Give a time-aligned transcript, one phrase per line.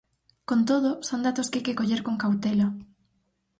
[0.49, 2.67] Con todo, son datos que hai que coller con cautela.